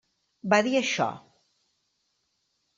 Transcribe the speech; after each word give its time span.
Va 0.53 0.59
dir 0.67 0.73
això. 0.79 1.07